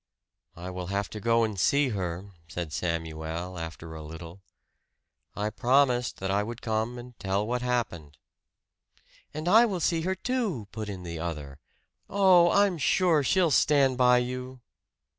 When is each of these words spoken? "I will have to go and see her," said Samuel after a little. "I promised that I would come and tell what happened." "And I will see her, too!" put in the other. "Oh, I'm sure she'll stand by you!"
"I 0.55 0.71
will 0.71 0.87
have 0.87 1.11
to 1.11 1.19
go 1.19 1.43
and 1.43 1.59
see 1.59 1.89
her," 1.89 2.31
said 2.47 2.73
Samuel 2.73 3.59
after 3.59 3.93
a 3.93 4.01
little. 4.01 4.41
"I 5.35 5.51
promised 5.51 6.17
that 6.19 6.31
I 6.31 6.41
would 6.41 6.63
come 6.63 6.97
and 6.97 7.13
tell 7.19 7.45
what 7.45 7.61
happened." 7.61 8.17
"And 9.31 9.47
I 9.47 9.67
will 9.67 9.79
see 9.79 10.01
her, 10.01 10.15
too!" 10.15 10.67
put 10.71 10.89
in 10.89 11.03
the 11.03 11.19
other. 11.19 11.59
"Oh, 12.09 12.49
I'm 12.49 12.79
sure 12.79 13.21
she'll 13.21 13.51
stand 13.51 13.95
by 13.99 14.17
you!" 14.17 14.61